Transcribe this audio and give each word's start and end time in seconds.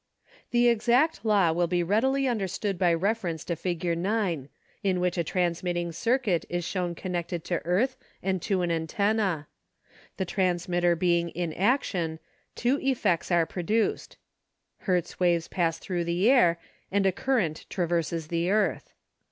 The 0.49 0.67
exact 0.67 1.23
law 1.23 1.51
will 1.51 1.67
be 1.67 1.83
readily 1.83 2.27
understood 2.27 2.79
by 2.79 2.91
reference 2.91 3.43
to 3.43 3.55
Fig. 3.55 3.83
9, 3.95 4.49
in 4.81 4.99
which 4.99 5.15
a 5.15 5.23
transmit 5.23 5.75
ting 5.75 5.91
circuit 5.91 6.43
is 6.49 6.65
shown 6.65 6.95
connected 6.95 7.43
to 7.43 7.63
earth 7.67 7.97
and 8.23 8.41
to 8.41 8.63
an 8.63 8.71
antenna. 8.71 9.45
The 10.17 10.25
transmitter 10.25 10.95
being 10.95 11.29
in 11.29 11.53
action, 11.53 12.17
two 12.55 12.79
effects 12.79 13.29
are 13.31 13.45
produced: 13.45 14.17
Hertz 14.79 15.19
waves 15.19 15.47
pass 15.47 15.77
thru 15.77 16.03
the 16.03 16.27
air, 16.31 16.59
and 16.91 17.05
a 17.05 17.11
current 17.11 17.67
traverses 17.69 18.29
the 18.29 18.49
earth. 18.49 18.93